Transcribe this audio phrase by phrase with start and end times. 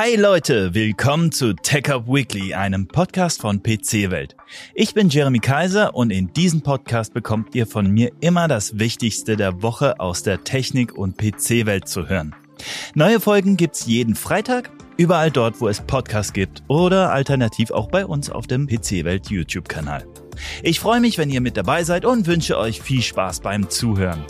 [0.00, 4.36] Hi Leute, willkommen zu Tech Up Weekly, einem Podcast von PC Welt.
[4.72, 9.36] Ich bin Jeremy Kaiser und in diesem Podcast bekommt ihr von mir immer das Wichtigste
[9.36, 12.36] der Woche aus der Technik- und PC-Welt zu hören.
[12.94, 18.06] Neue Folgen gibt's jeden Freitag, überall dort, wo es Podcasts gibt oder alternativ auch bei
[18.06, 20.06] uns auf dem PC Welt YouTube-Kanal.
[20.62, 24.24] Ich freue mich, wenn ihr mit dabei seid und wünsche euch viel Spaß beim Zuhören.